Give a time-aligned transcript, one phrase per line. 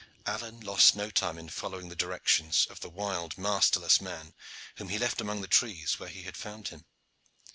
[0.25, 4.33] Alleyne lost no time in following the directions of the wild, masterless man,
[4.77, 6.85] whom he left among the trees where he had found him.